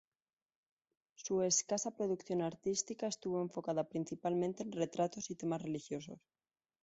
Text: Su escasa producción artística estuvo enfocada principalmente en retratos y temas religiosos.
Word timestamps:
Su 1.13 1.43
escasa 1.43 1.91
producción 1.91 2.41
artística 2.41 3.05
estuvo 3.05 3.39
enfocada 3.39 3.87
principalmente 3.87 4.63
en 4.63 4.71
retratos 4.71 5.29
y 5.29 5.35
temas 5.35 5.61
religiosos. 5.61 6.19